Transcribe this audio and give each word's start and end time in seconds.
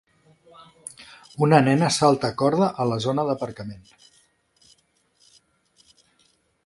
Una 1.47 1.59
nena 1.67 1.89
salta 1.97 2.31
a 2.33 2.35
corda 2.43 2.71
a 2.85 2.87
la 2.93 2.97
zona 3.05 3.27
d'aparcament. 3.29 3.85